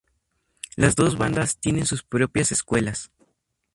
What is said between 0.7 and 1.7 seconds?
Las dos bandas